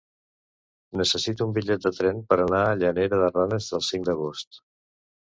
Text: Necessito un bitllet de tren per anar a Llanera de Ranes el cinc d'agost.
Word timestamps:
Necessito 1.01 1.45
un 1.49 1.51
bitllet 1.57 1.83
de 1.87 1.91
tren 1.97 2.23
per 2.31 2.37
anar 2.45 2.61
a 2.69 2.79
Llanera 2.79 3.19
de 3.25 3.29
Ranes 3.35 3.67
el 3.79 3.85
cinc 3.89 4.07
d'agost. 4.09 4.59